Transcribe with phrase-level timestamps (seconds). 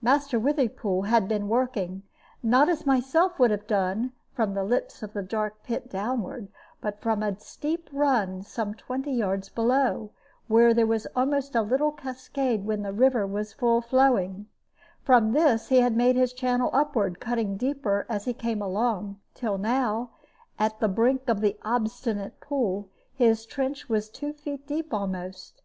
[0.00, 2.04] Master Withypool had been working,
[2.44, 6.46] not as I myself would have done, from the lips of the dark pit downward,
[6.80, 10.12] but from a steep run some twenty yards below,
[10.46, 14.46] where there was almost a little cascade when the river was full flowing;
[15.02, 19.58] from this he had made his channel upward, cutting deeper as he came along, till
[19.58, 20.10] now,
[20.56, 25.62] at the brink of the obstinate pool, his trench was two feet deep almost.